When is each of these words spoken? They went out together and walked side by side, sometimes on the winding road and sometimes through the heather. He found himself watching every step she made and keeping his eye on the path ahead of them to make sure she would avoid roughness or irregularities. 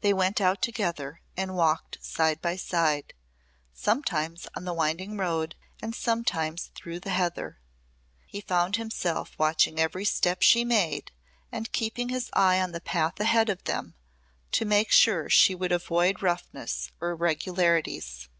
They 0.00 0.14
went 0.14 0.40
out 0.40 0.62
together 0.62 1.20
and 1.36 1.54
walked 1.54 2.02
side 2.02 2.40
by 2.40 2.56
side, 2.56 3.12
sometimes 3.74 4.48
on 4.56 4.64
the 4.64 4.72
winding 4.72 5.18
road 5.18 5.56
and 5.82 5.94
sometimes 5.94 6.70
through 6.74 7.00
the 7.00 7.10
heather. 7.10 7.58
He 8.24 8.40
found 8.40 8.76
himself 8.76 9.32
watching 9.36 9.78
every 9.78 10.06
step 10.06 10.40
she 10.40 10.64
made 10.64 11.12
and 11.52 11.70
keeping 11.70 12.08
his 12.08 12.30
eye 12.32 12.58
on 12.62 12.72
the 12.72 12.80
path 12.80 13.20
ahead 13.20 13.50
of 13.50 13.64
them 13.64 13.94
to 14.52 14.64
make 14.64 14.90
sure 14.90 15.28
she 15.28 15.54
would 15.54 15.70
avoid 15.72 16.22
roughness 16.22 16.90
or 16.98 17.10
irregularities. 17.10 18.30